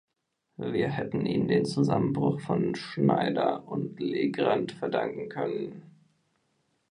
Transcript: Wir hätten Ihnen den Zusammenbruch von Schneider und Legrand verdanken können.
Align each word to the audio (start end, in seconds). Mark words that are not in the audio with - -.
Wir 0.57 0.89
hätten 0.89 1.27
Ihnen 1.27 1.47
den 1.47 1.63
Zusammenbruch 1.63 2.39
von 2.39 2.73
Schneider 2.73 3.67
und 3.67 3.99
Legrand 3.99 4.71
verdanken 4.71 5.29
können. 5.29 5.83